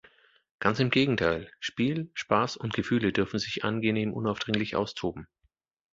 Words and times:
Ganz 0.57 0.79
im 0.79 0.89
Gegenteil: 0.89 1.51
Spiel, 1.59 2.09
Spaß 2.15 2.57
und 2.57 2.73
Gefühle 2.73 3.13
dürfen 3.13 3.37
sich 3.37 3.63
angenehm-unaufdringlich 3.63 4.75
austoben. 4.75 5.27